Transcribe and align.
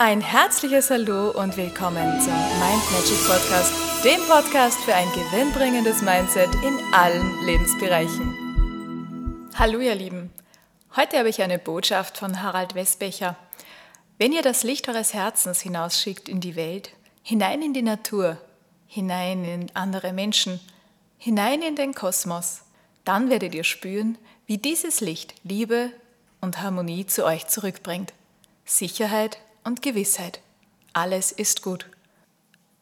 Ein 0.00 0.20
herzliches 0.20 0.90
Hallo 0.90 1.32
und 1.32 1.56
willkommen 1.56 2.20
zum 2.20 2.32
Mind 2.32 2.92
Magic 2.92 3.18
Podcast, 3.26 3.72
dem 4.04 4.20
Podcast 4.28 4.78
für 4.84 4.94
ein 4.94 5.08
gewinnbringendes 5.08 6.02
Mindset 6.02 6.54
in 6.64 6.78
allen 6.94 7.44
Lebensbereichen. 7.44 9.50
Hallo 9.56 9.80
ihr 9.80 9.96
Lieben, 9.96 10.30
heute 10.94 11.18
habe 11.18 11.30
ich 11.30 11.42
eine 11.42 11.58
Botschaft 11.58 12.16
von 12.16 12.44
Harald 12.44 12.76
Westbecher. 12.76 13.34
Wenn 14.18 14.32
ihr 14.32 14.42
das 14.42 14.62
Licht 14.62 14.88
eures 14.88 15.14
Herzens 15.14 15.62
hinausschickt 15.62 16.28
in 16.28 16.38
die 16.38 16.54
Welt, 16.54 16.92
hinein 17.24 17.60
in 17.60 17.74
die 17.74 17.82
Natur, 17.82 18.38
hinein 18.86 19.44
in 19.44 19.66
andere 19.74 20.12
Menschen, 20.12 20.60
hinein 21.18 21.60
in 21.60 21.74
den 21.74 21.92
Kosmos, 21.92 22.60
dann 23.04 23.30
werdet 23.30 23.52
ihr 23.52 23.64
spüren, 23.64 24.16
wie 24.46 24.58
dieses 24.58 25.00
Licht 25.00 25.34
Liebe 25.42 25.90
und 26.40 26.62
Harmonie 26.62 27.04
zu 27.04 27.24
euch 27.24 27.48
zurückbringt. 27.48 28.12
Sicherheit 28.64 29.38
und 29.68 29.82
Gewissheit. 29.82 30.40
Alles 30.92 31.30
ist 31.30 31.62
gut. 31.62 31.86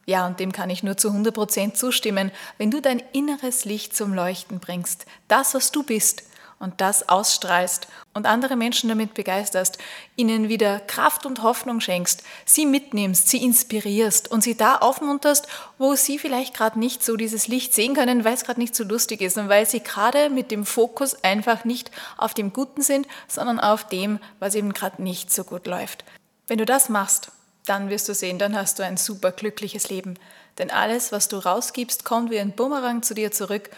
Ja, 0.06 0.26
und 0.26 0.40
dem 0.40 0.52
kann 0.52 0.70
ich 0.70 0.82
nur 0.82 0.96
zu 0.96 1.10
100% 1.10 1.74
zustimmen, 1.74 2.30
wenn 2.56 2.70
du 2.70 2.80
dein 2.80 3.02
inneres 3.12 3.64
Licht 3.64 3.94
zum 3.94 4.14
Leuchten 4.14 4.60
bringst, 4.60 5.04
das, 5.28 5.52
was 5.52 5.72
du 5.72 5.82
bist, 5.82 6.22
und 6.58 6.80
das 6.80 7.08
ausstrahlst 7.08 7.86
und 8.14 8.26
andere 8.26 8.56
Menschen 8.56 8.88
damit 8.88 9.14
begeisterst, 9.14 9.78
ihnen 10.16 10.48
wieder 10.48 10.80
Kraft 10.80 11.26
und 11.26 11.42
Hoffnung 11.42 11.80
schenkst, 11.80 12.22
sie 12.46 12.64
mitnimmst, 12.64 13.28
sie 13.28 13.42
inspirierst 13.42 14.30
und 14.30 14.42
sie 14.42 14.56
da 14.56 14.76
aufmunterst, 14.76 15.48
wo 15.76 15.94
sie 15.94 16.18
vielleicht 16.18 16.54
gerade 16.54 16.78
nicht 16.78 17.04
so 17.04 17.16
dieses 17.16 17.46
Licht 17.46 17.74
sehen 17.74 17.94
können, 17.94 18.24
weil 18.24 18.34
es 18.34 18.44
gerade 18.44 18.60
nicht 18.60 18.74
so 18.74 18.84
lustig 18.84 19.20
ist 19.20 19.36
und 19.36 19.48
weil 19.48 19.66
sie 19.66 19.80
gerade 19.80 20.30
mit 20.30 20.50
dem 20.50 20.64
Fokus 20.64 21.22
einfach 21.22 21.64
nicht 21.64 21.90
auf 22.16 22.32
dem 22.32 22.52
Guten 22.52 22.80
sind, 22.80 23.06
sondern 23.28 23.60
auf 23.60 23.86
dem, 23.86 24.18
was 24.38 24.54
eben 24.54 24.72
gerade 24.72 25.02
nicht 25.02 25.30
so 25.30 25.44
gut 25.44 25.66
läuft. 25.66 26.04
Wenn 26.46 26.58
du 26.58 26.64
das 26.64 26.88
machst, 26.88 27.32
dann 27.64 27.90
wirst 27.90 28.08
du 28.08 28.14
sehen, 28.14 28.38
dann 28.38 28.56
hast 28.56 28.78
du 28.78 28.84
ein 28.84 28.96
super 28.96 29.32
glückliches 29.32 29.90
Leben. 29.90 30.18
Denn 30.58 30.70
alles, 30.70 31.12
was 31.12 31.28
du 31.28 31.36
rausgibst, 31.36 32.04
kommt 32.04 32.30
wie 32.30 32.38
ein 32.38 32.52
Bumerang 32.52 33.02
zu 33.02 33.14
dir 33.14 33.32
zurück 33.32 33.70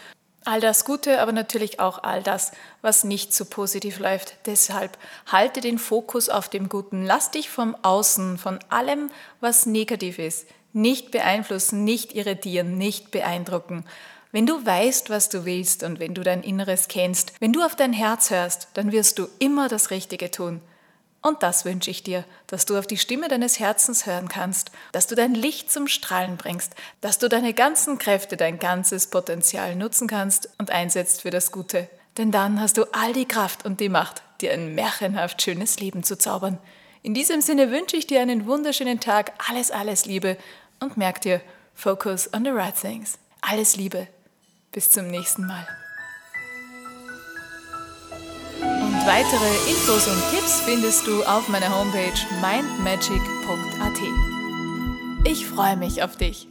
All 0.45 0.61
das 0.61 0.85
Gute, 0.85 1.21
aber 1.21 1.31
natürlich 1.33 1.79
auch 1.79 2.01
all 2.03 2.23
das, 2.23 2.53
was 2.81 3.03
nicht 3.03 3.33
so 3.33 3.45
positiv 3.45 3.99
läuft. 3.99 4.35
Deshalb 4.45 4.97
halte 5.27 5.59
den 5.59 5.77
Fokus 5.77 6.29
auf 6.29 6.47
dem 6.47 6.69
Guten. 6.69 7.05
Lass 7.05 7.31
dich 7.31 7.49
vom 7.49 7.75
Außen, 7.81 8.37
von 8.37 8.59
allem, 8.69 9.11
was 9.41 9.65
negativ 9.65 10.17
ist, 10.17 10.47
nicht 10.71 11.11
beeinflussen, 11.11 11.83
nicht 11.83 12.15
irritieren, 12.15 12.77
nicht 12.77 13.11
beeindrucken. 13.11 13.83
Wenn 14.31 14.45
du 14.45 14.65
weißt, 14.65 15.09
was 15.09 15.27
du 15.27 15.43
willst 15.43 15.83
und 15.83 15.99
wenn 15.99 16.13
du 16.13 16.23
dein 16.23 16.43
Inneres 16.43 16.87
kennst, 16.87 17.33
wenn 17.39 17.51
du 17.51 17.61
auf 17.61 17.75
dein 17.75 17.93
Herz 17.93 18.29
hörst, 18.29 18.69
dann 18.75 18.91
wirst 18.91 19.19
du 19.19 19.27
immer 19.39 19.67
das 19.67 19.91
Richtige 19.91 20.31
tun. 20.31 20.61
Und 21.21 21.43
das 21.43 21.65
wünsche 21.65 21.91
ich 21.91 22.01
dir, 22.01 22.23
dass 22.47 22.65
du 22.65 22.77
auf 22.77 22.87
die 22.87 22.97
Stimme 22.97 23.27
deines 23.27 23.59
Herzens 23.59 24.05
hören 24.05 24.29
kannst, 24.29 24.71
dass 24.93 25.07
du 25.07 25.15
dein 25.15 25.35
Licht 25.35 25.69
zum 25.71 25.87
Strahlen 25.87 26.37
bringst, 26.37 26.75
dass 27.01 27.19
du 27.19 27.27
deine 27.27 27.53
ganzen 27.53 27.97
Kräfte, 27.97 28.37
dein 28.37 28.57
ganzes 28.57 29.07
Potenzial 29.07 29.75
nutzen 29.75 30.07
kannst 30.07 30.49
und 30.57 30.71
einsetzt 30.71 31.21
für 31.21 31.29
das 31.29 31.51
Gute. 31.51 31.89
Denn 32.17 32.31
dann 32.31 32.61
hast 32.61 32.77
du 32.77 32.85
all 32.93 33.11
die 33.11 33.27
Kraft 33.27 33.65
und 33.65 33.81
die 33.81 33.89
Macht, 33.89 34.23
dir 34.39 34.53
ein 34.53 34.75
märchenhaft 34.75 35.41
schönes 35.41 35.79
Leben 35.79 36.03
zu 36.03 36.17
zaubern. 36.17 36.57
In 37.01 37.13
diesem 37.13 37.41
Sinne 37.41 37.71
wünsche 37.71 37.97
ich 37.97 38.07
dir 38.07 38.21
einen 38.21 38.45
wunderschönen 38.45 38.99
Tag, 38.99 39.33
alles, 39.49 39.71
alles 39.71 40.05
Liebe 40.05 40.37
und 40.79 40.97
merk 40.97 41.21
dir, 41.21 41.41
focus 41.73 42.33
on 42.33 42.45
the 42.45 42.51
right 42.51 42.75
things. 42.75 43.17
Alles 43.41 43.75
Liebe. 43.75 44.07
Bis 44.71 44.91
zum 44.91 45.07
nächsten 45.07 45.47
Mal. 45.47 45.67
Weitere 49.09 49.71
Infos 49.71 50.07
und 50.07 50.21
Tipps 50.29 50.61
findest 50.61 51.07
du 51.07 51.23
auf 51.23 51.47
meiner 51.47 51.75
Homepage 51.75 52.13
mindmagic.at. 52.41 53.99
Ich 55.23 55.47
freue 55.47 55.77
mich 55.77 56.03
auf 56.03 56.15
dich. 56.15 56.47